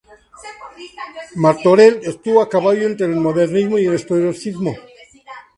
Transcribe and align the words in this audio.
Martorell 1.43 1.95
estuvo 2.11 2.39
a 2.41 2.49
caballo 2.55 2.85
entre 2.87 3.05
el 3.05 3.17
modernismo 3.27 3.77
y 3.77 3.85
el 3.85 3.93
historicismo. 3.93 4.73